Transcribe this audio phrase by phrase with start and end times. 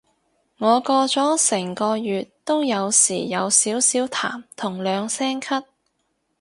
[0.57, 5.63] 我過咗成個月都有時有少少痰同兩聲咳